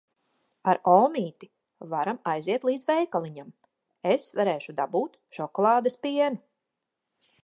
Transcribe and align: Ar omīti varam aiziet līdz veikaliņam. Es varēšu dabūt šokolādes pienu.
Ar 0.71 0.77
omīti 0.91 1.49
varam 1.91 2.19
aiziet 2.31 2.65
līdz 2.69 2.87
veikaliņam. 2.91 3.53
Es 4.13 4.27
varēšu 4.39 4.75
dabūt 4.81 5.21
šokolādes 5.39 5.99
pienu. 6.07 6.43